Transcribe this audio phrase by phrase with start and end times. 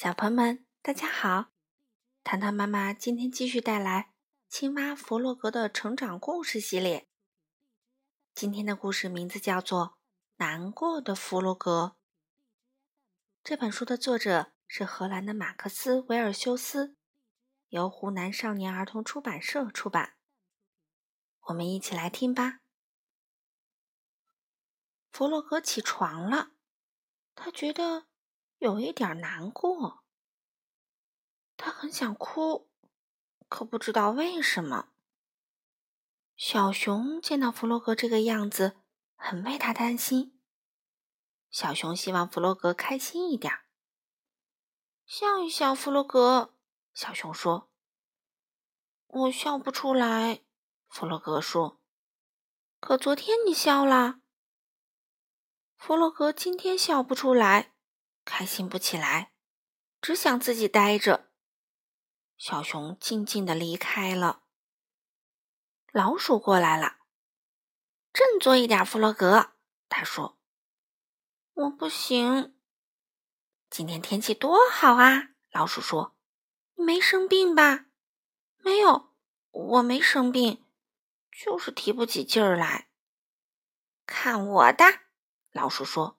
[0.00, 1.46] 小朋友们，大家好！
[2.22, 4.02] 糖糖妈妈今天继续带来
[4.48, 7.08] 《青蛙弗洛格的成长故事》系列。
[8.32, 9.86] 今天的故事名字叫做
[10.36, 11.96] 《难过的弗洛格》。
[13.42, 16.94] 这本书的作者是荷兰的马克思·维尔修斯，
[17.70, 20.14] 由湖南少年儿童出版社出版。
[21.46, 22.60] 我们一起来听吧。
[25.10, 26.52] 弗洛格起床了，
[27.34, 28.06] 他觉得
[28.58, 30.04] 有一点难过。
[31.56, 32.68] 他很想哭，
[33.48, 34.90] 可不知道为什么。
[36.36, 38.76] 小熊见到弗洛格这个样子，
[39.16, 40.40] 很为他担心。
[41.50, 43.52] 小熊希望弗洛格开心一点，
[45.04, 45.74] 笑一笑。
[45.74, 46.54] 弗洛格，
[46.92, 47.70] 小熊说
[49.08, 50.42] ：“我笑不出来。”
[50.88, 51.80] 弗洛格说
[52.78, 54.20] ：“可昨天你笑了。”
[55.76, 57.72] 弗洛格今天笑不出来，
[58.28, 59.32] 开心不起来，
[60.02, 61.30] 只想自己呆着。
[62.36, 64.42] 小熊静静的离开了。
[65.92, 66.98] 老鼠过来了，
[68.12, 69.54] 振作一点，弗洛格。
[69.88, 70.38] 他说
[71.54, 72.54] ：“我不行。”
[73.70, 75.30] 今天天气多好啊！
[75.50, 76.14] 老鼠说
[76.76, 77.86] ：“你没生病吧
[78.62, 79.14] ？”“没有，
[79.50, 80.66] 我没生病，
[81.32, 82.90] 就是提不起劲儿来。
[84.04, 84.84] ”“看我的！”
[85.50, 86.17] 老鼠说。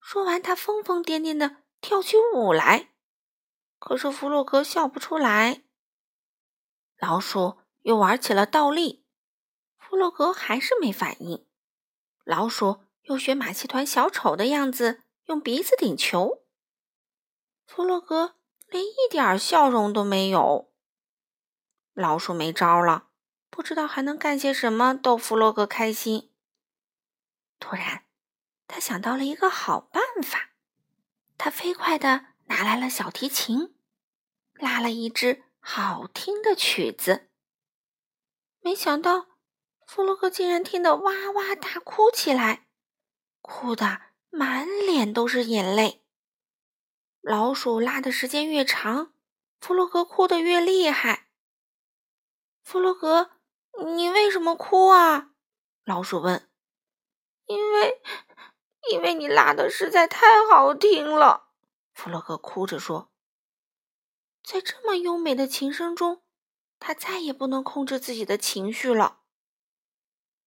[0.00, 2.88] 说完，他疯疯癫癫的跳起舞来。
[3.78, 5.62] 可是弗洛格笑不出来。
[6.98, 9.04] 老鼠又玩起了倒立，
[9.78, 11.46] 弗洛格还是没反应。
[12.24, 16.44] 老鼠又学马戏团小丑的样子，用鼻子顶球。
[17.66, 20.72] 弗洛格连一点笑容都没有。
[21.94, 23.08] 老鼠没招了，
[23.48, 26.32] 不知道还能干些什么逗弗洛格开心。
[27.58, 28.04] 突然，
[28.72, 30.50] 他想到了一个好办法，
[31.36, 32.26] 他飞快的。
[32.50, 33.76] 拿来了小提琴，
[34.54, 37.30] 拉了一支好听的曲子。
[38.60, 39.28] 没想到，
[39.86, 42.66] 弗洛格竟然听得哇哇大哭起来，
[43.40, 44.00] 哭得
[44.30, 46.04] 满脸都是眼泪。
[47.20, 49.12] 老鼠拉的时间越长，
[49.60, 51.28] 弗洛格哭得越厉害。
[52.64, 53.30] 弗洛格，
[53.94, 55.30] 你为什么哭啊？
[55.84, 56.50] 老鼠问。
[57.46, 58.00] 因为，
[58.90, 61.50] 因为你拉的实在太好听了。
[61.92, 63.12] 弗洛格哭着说
[64.42, 66.22] ：“在这么优美的琴声中，
[66.78, 69.20] 他再也不能控制自己的情绪了。”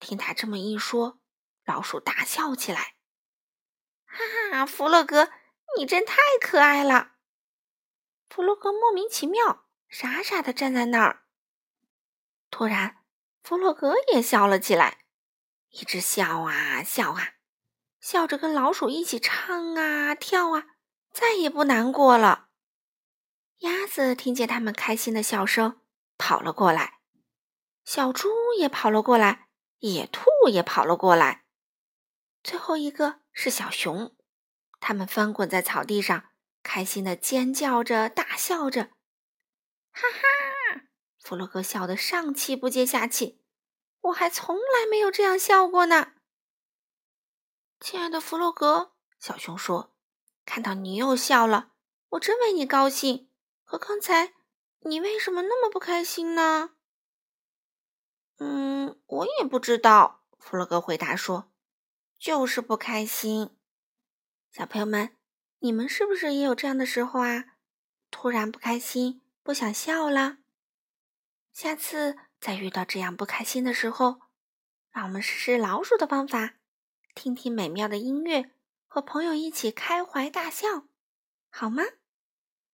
[0.00, 1.20] 听他这么一说，
[1.64, 2.96] 老鼠大笑起来
[4.04, 4.18] ：“哈
[4.50, 5.30] 哈，弗洛格，
[5.78, 7.12] 你真太可爱了！”
[8.28, 11.22] 弗洛格莫名其妙，傻傻的站在那儿。
[12.50, 13.04] 突然，
[13.42, 15.04] 弗洛格也笑了起来，
[15.70, 17.35] 一直笑啊笑啊，
[18.06, 20.66] 笑着跟老鼠一起唱啊跳啊。
[21.12, 22.50] 再也不难过了。
[23.58, 25.80] 鸭子听见他们开心的笑声，
[26.16, 27.00] 跑了过来；
[27.84, 29.48] 小猪也跑了过来，
[29.80, 31.46] 野兔也跑了过来。
[32.44, 34.14] 最后一个是小熊，
[34.78, 36.26] 他们翻滚在草地上，
[36.62, 38.90] 开心的尖叫着、大笑着。
[39.90, 40.82] 哈哈！
[41.18, 43.42] 弗洛格笑得上气不接下气，
[44.02, 46.12] 我还从来没有这样笑过呢。
[47.78, 49.92] 亲爱的弗洛格，小熊说。
[50.44, 51.72] 看到你又笑了，
[52.10, 53.28] 我真为你高兴。
[53.64, 54.32] 可刚才
[54.80, 56.70] 你为什么那么不开心呢？
[58.38, 60.24] 嗯，我也不知道。
[60.38, 61.52] 弗洛格回答说
[62.18, 63.56] ：“就是不开心。”
[64.52, 65.16] 小朋友们，
[65.58, 67.56] 你们是不是也有这样的时候啊？
[68.10, 70.38] 突然不开心，不想笑了。
[71.52, 74.20] 下次再遇到这样不开心的时候，
[74.90, 76.54] 让我们试试老鼠的方法，
[77.16, 78.52] 听听美妙的音乐。
[78.86, 80.86] 和朋友一起开怀大笑，
[81.50, 81.82] 好吗？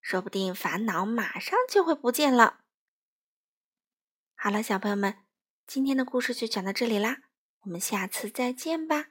[0.00, 2.60] 说不定烦恼马上就会不见了。
[4.34, 5.24] 好了，小朋友们，
[5.66, 7.18] 今天的故事就讲到这里啦，
[7.60, 9.10] 我们下次再见吧。